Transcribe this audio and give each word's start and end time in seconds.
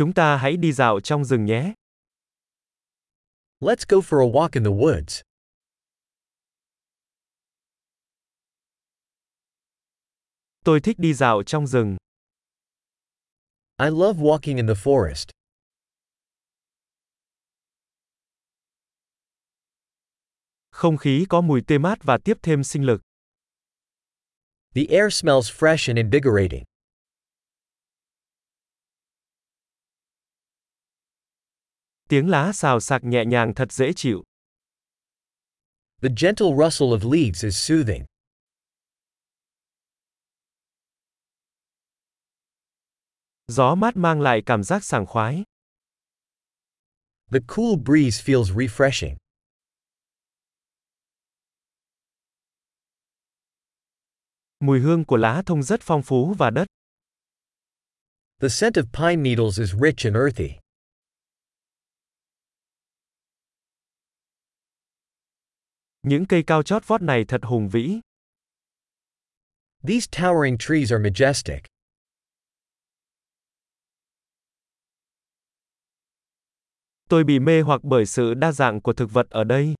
Chúng 0.00 0.14
ta 0.14 0.36
hãy 0.36 0.56
đi 0.56 0.72
dạo 0.72 1.00
trong 1.00 1.24
rừng 1.24 1.44
nhé. 1.44 1.74
Let's 3.60 3.84
go 3.88 3.98
for 3.98 4.20
a 4.20 4.32
walk 4.32 4.48
in 4.52 4.64
the 4.64 4.70
woods. 4.70 5.22
Tôi 10.64 10.80
thích 10.80 10.98
đi 10.98 11.14
dạo 11.14 11.42
trong 11.42 11.66
rừng. 11.66 11.96
I 13.78 13.86
love 13.86 14.22
walking 14.22 14.56
in 14.56 14.66
the 14.66 14.74
forest. 14.74 15.30
Không 20.70 20.96
khí 20.96 21.26
có 21.28 21.40
mùi 21.40 21.62
tươi 21.66 21.78
mát 21.78 21.98
và 22.02 22.18
tiếp 22.24 22.36
thêm 22.42 22.64
sinh 22.64 22.86
lực. 22.86 23.00
The 24.74 24.82
air 24.90 25.14
smells 25.14 25.52
fresh 25.52 25.88
and 25.88 25.96
invigorating. 25.96 26.69
Tiếng 32.10 32.28
lá 32.28 32.52
xào 32.52 32.80
xạc 32.80 33.04
nhẹ 33.04 33.24
nhàng 33.24 33.52
thật 33.56 33.72
dễ 33.72 33.92
chịu. 33.96 34.24
The 36.02 36.08
gentle 36.20 36.46
rustle 36.58 36.86
of 36.86 37.12
leaves 37.12 37.44
is 37.44 37.56
soothing. 37.56 38.04
Gió 43.46 43.74
mát 43.74 43.96
mang 43.96 44.20
lại 44.20 44.42
cảm 44.46 44.64
giác 44.64 44.84
sảng 44.84 45.06
khoái. 45.06 45.44
The 47.30 47.38
cool 47.48 47.76
breeze 47.84 48.24
feels 48.24 48.54
refreshing. 48.56 49.16
Mùi 54.60 54.80
hương 54.80 55.04
của 55.04 55.16
lá 55.16 55.42
thông 55.46 55.62
rất 55.62 55.80
phong 55.82 56.02
phú 56.02 56.34
và 56.38 56.50
đất. 56.50 56.66
The 58.40 58.48
scent 58.48 58.74
of 58.74 58.84
pine 58.92 59.22
needles 59.22 59.60
is 59.60 59.74
rich 59.82 60.04
and 60.04 60.16
earthy. 60.16 60.59
Những 66.02 66.26
cây 66.26 66.44
cao 66.46 66.62
chót 66.62 66.86
vót 66.86 67.02
này 67.02 67.24
thật 67.28 67.40
hùng 67.42 67.68
vĩ. 67.68 68.00
These 69.82 70.06
towering 70.10 70.56
trees 70.58 70.92
are 70.92 71.10
majestic. 71.10 71.60
Tôi 77.08 77.24
bị 77.24 77.38
mê 77.38 77.60
hoặc 77.60 77.80
bởi 77.84 78.06
sự 78.06 78.34
đa 78.34 78.52
dạng 78.52 78.80
của 78.80 78.92
thực 78.92 79.10
vật 79.12 79.30
ở 79.30 79.44
đây. 79.44 79.74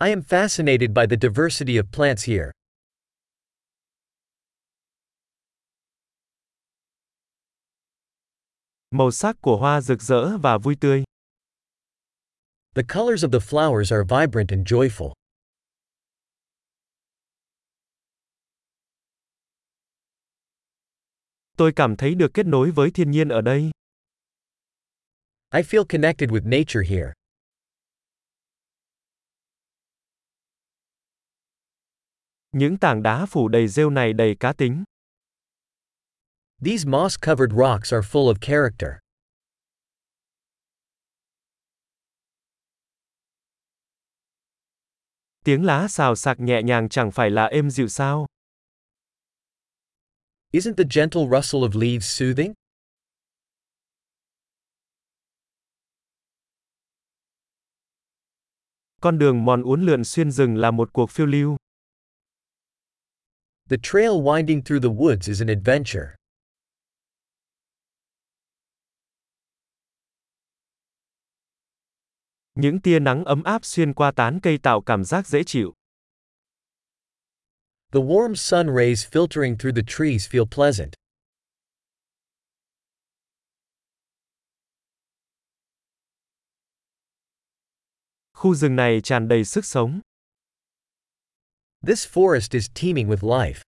I 0.00 0.10
am 0.10 0.20
fascinated 0.20 0.94
by 0.94 1.02
the 1.10 1.16
diversity 1.22 1.72
of 1.72 1.84
plants 1.92 2.28
here. 2.28 2.50
Màu 8.90 9.10
sắc 9.10 9.36
của 9.40 9.56
hoa 9.56 9.80
rực 9.80 10.02
rỡ 10.02 10.38
và 10.38 10.58
vui 10.58 10.76
tươi. 10.80 11.04
The 12.76 12.84
colors 12.84 13.24
of 13.24 13.30
the 13.30 13.40
flowers 13.40 13.90
are 13.90 14.04
vibrant 14.04 14.52
and 14.52 14.66
joyful. 14.66 15.12
Tôi 21.56 21.72
cảm 21.76 21.96
thấy 21.96 22.14
được 22.14 22.30
kết 22.34 22.46
nối 22.46 22.70
với 22.70 22.90
thiên 22.90 23.10
nhiên 23.10 23.28
ở 23.28 23.40
đây. 23.40 23.70
I 25.54 25.62
feel 25.62 25.84
connected 25.84 26.30
with 26.30 26.48
nature 26.48 26.80
here. 26.88 27.12
Những 32.52 32.78
tảng 32.78 33.02
đá 33.02 33.26
phủ 33.26 33.48
đầy 33.48 33.68
rêu 33.68 33.90
này 33.90 34.12
đầy 34.12 34.36
cá 34.40 34.52
tính. 34.52 34.84
These 36.64 36.88
moss 36.88 37.18
covered 37.26 37.52
rocks 37.52 37.92
are 37.92 38.08
full 38.08 38.34
of 38.34 38.38
character. 38.40 39.05
Tiếng 45.46 45.64
lá 45.64 45.88
xào 45.88 46.16
xạc 46.16 46.40
nhẹ 46.40 46.62
nhàng 46.62 46.88
chẳng 46.88 47.10
phải 47.10 47.30
là 47.30 47.44
êm 47.44 47.70
dịu 47.70 47.88
sao? 47.88 48.26
Isn't 50.50 50.74
the 50.76 50.84
gentle 50.94 51.22
rustle 51.32 51.60
of 51.60 51.80
leaves 51.80 52.04
soothing? 52.04 52.52
Con 59.00 59.18
đường 59.18 59.44
mòn 59.44 59.62
uốn 59.62 59.86
lượn 59.86 60.04
xuyên 60.04 60.30
rừng 60.30 60.56
là 60.56 60.70
một 60.70 60.92
cuộc 60.92 61.10
phiêu 61.10 61.26
lưu. 61.26 61.56
The 63.68 63.76
trail 63.82 64.10
winding 64.10 64.62
through 64.62 64.82
the 64.82 64.90
woods 64.90 65.28
is 65.28 65.42
an 65.42 65.48
adventure. 65.48 66.14
Những 72.56 72.80
tia 72.80 72.98
nắng 72.98 73.24
ấm 73.24 73.42
áp 73.42 73.64
xuyên 73.64 73.94
qua 73.94 74.12
tán 74.16 74.38
cây 74.42 74.58
tạo 74.62 74.82
cảm 74.86 75.04
giác 75.04 75.26
dễ 75.26 75.42
chịu. 75.46 75.74
The 77.92 78.00
warm 78.00 78.34
sun 78.34 78.66
rays 78.76 79.06
filtering 79.06 79.56
through 79.56 79.76
the 79.76 79.82
trees 79.86 80.28
feel 80.30 80.46
pleasant. 80.46 80.92
Khu 88.32 88.54
rừng 88.54 88.76
này 88.76 89.00
tràn 89.00 89.28
đầy 89.28 89.44
sức 89.44 89.64
sống. 89.64 90.00
This 91.86 92.08
forest 92.08 92.48
is 92.52 92.70
teeming 92.74 93.08
with 93.08 93.22
life. 93.22 93.62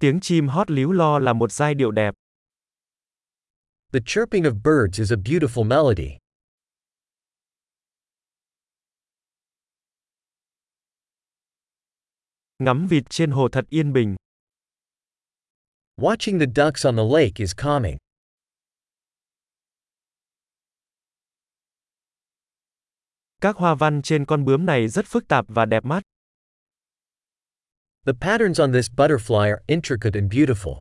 Tiếng 0.00 0.20
chim 0.20 0.48
hót 0.48 0.70
líu 0.70 0.92
lo 0.92 1.18
là 1.18 1.32
một 1.32 1.52
giai 1.52 1.74
điệu 1.74 1.90
đẹp. 1.90 2.14
The 3.92 4.00
chirping 4.00 4.46
of 4.46 4.62
birds 4.62 5.00
is 5.00 5.10
a 5.12 5.16
beautiful 5.16 5.64
melody. 5.64 6.18
Ngắm 12.58 12.86
vịt 12.90 13.02
trên 13.10 13.30
hồ 13.30 13.48
thật 13.52 13.64
yên 13.68 13.92
bình. 13.92 14.16
Watching 15.96 16.38
the 16.38 16.46
ducks 16.56 16.86
on 16.86 16.96
the 16.96 17.02
lake 17.02 17.32
is 17.36 17.54
calming. 17.56 17.96
Các 23.40 23.56
hoa 23.56 23.74
văn 23.74 24.02
trên 24.02 24.26
con 24.26 24.44
bướm 24.44 24.66
này 24.66 24.88
rất 24.88 25.06
phức 25.06 25.28
tạp 25.28 25.44
và 25.48 25.64
đẹp 25.64 25.84
mắt. 25.84 26.02
The 28.06 28.12
patterns 28.20 28.60
on 28.60 28.72
this 28.72 28.90
butterfly 28.90 29.50
are 29.50 29.62
intricate 29.66 30.20
and 30.20 30.32
beautiful. 30.32 30.78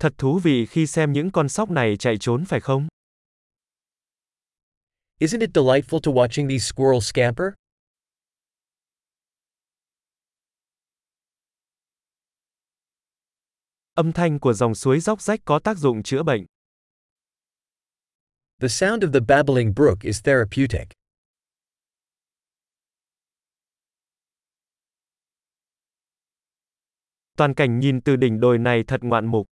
Thật 0.00 0.14
thú 0.18 0.38
vị 0.38 0.66
khi 0.66 0.86
xem 0.86 1.12
những 1.12 1.30
con 1.30 1.48
sóc 1.48 1.70
này 1.70 1.96
chạy 1.98 2.16
trốn 2.20 2.44
phải 2.44 2.60
không? 2.60 2.88
Isn't 5.20 5.40
it 5.40 5.50
delightful 5.54 6.00
to 6.00 6.12
watching 6.12 6.48
these 6.48 6.64
squirrels 6.64 7.10
scamper? 7.10 7.46
Âm 13.94 14.12
thanh 14.12 14.40
của 14.40 14.52
dòng 14.52 14.74
suối 14.74 15.00
róc 15.00 15.22
rách 15.22 15.40
có 15.44 15.60
tác 15.64 15.76
dụng 15.78 16.02
chữa 16.02 16.22
bệnh. 16.22 16.46
The 18.60 18.68
sound 18.68 19.04
of 19.04 19.12
the 19.12 19.20
babbling 19.28 19.74
brook 19.74 19.98
is 20.02 20.22
therapeutic. 20.24 20.88
Toàn 27.36 27.54
cảnh 27.54 27.80
nhìn 27.80 28.00
từ 28.00 28.16
đỉnh 28.16 28.40
đồi 28.40 28.58
này 28.58 28.84
thật 28.86 29.00
ngoạn 29.02 29.26
mục. 29.26 29.46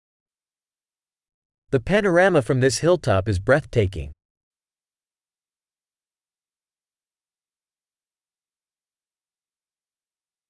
The 1.71 1.79
panorama 1.79 2.41
from 2.41 2.61
this 2.61 2.79
hilltop 2.79 3.27
is 3.27 3.39
breathtaking. 3.39 4.11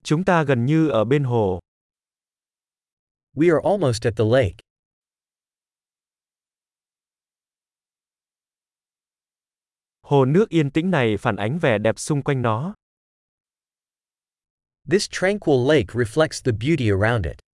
Chúng 0.03 0.23
ta 0.25 0.43
gần 0.43 0.65
như 0.65 0.89
ở 0.89 1.05
bên 1.05 1.23
hồ. 1.23 1.59
We 3.33 3.49
are 3.49 3.61
almost 3.63 4.05
at 4.05 4.13
the 4.17 4.25
lake. 4.25 4.55
Hồ 10.01 10.25
nước 10.25 10.49
yên 10.49 10.71
tĩnh 10.71 10.91
này 10.91 11.17
phản 11.19 11.35
ánh 11.35 11.59
vẻ 11.59 11.77
đẹp 11.77 11.99
xung 11.99 12.21
quanh 12.21 12.41
nó. 12.41 12.73
This 14.89 15.07
tranquil 15.11 15.67
lake 15.67 15.93
reflects 15.93 16.41
the 16.43 16.51
beauty 16.51 16.91
around 16.91 17.25
it. 17.25 17.44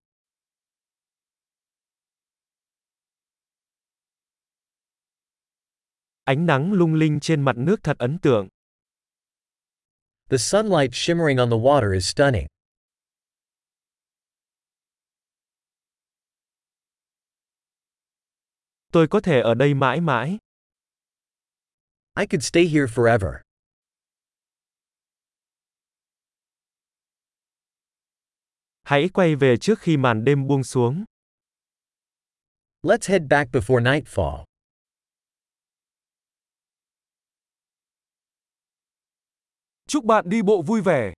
Ánh 6.23 6.45
nắng 6.45 6.73
lung 6.73 6.93
linh 6.93 7.19
trên 7.19 7.41
mặt 7.41 7.55
nước 7.57 7.77
thật 7.83 7.97
ấn 7.97 8.17
tượng. 8.21 8.47
The 10.29 10.37
sunlight 10.37 10.89
shimmering 10.93 11.37
on 11.37 11.49
the 11.49 11.57
water 11.57 11.93
is 11.93 12.05
stunning. 12.05 12.47
Tôi 18.91 19.07
có 19.09 19.19
thể 19.23 19.41
ở 19.41 19.53
đây 19.53 19.73
mãi 19.73 20.01
mãi. 20.01 20.37
I 22.19 22.25
could 22.25 22.45
stay 22.45 22.63
here 22.63 22.85
forever. 22.85 23.41
Hãy 28.83 29.09
quay 29.13 29.35
về 29.35 29.57
trước 29.61 29.79
khi 29.79 29.97
màn 29.97 30.23
đêm 30.23 30.47
buông 30.47 30.63
xuống. 30.63 31.05
Let's 32.81 33.09
head 33.09 33.21
back 33.29 33.51
before 33.51 33.83
nightfall. 33.83 34.50
Chúc 39.91 40.05
bạn 40.05 40.29
đi 40.29 40.41
bộ 40.41 40.61
vui 40.61 40.81
vẻ. 40.81 41.13